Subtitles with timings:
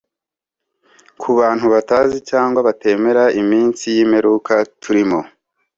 [1.21, 5.19] Ku bantu batazi cyangwa batemera iminsi y’imperuka turimo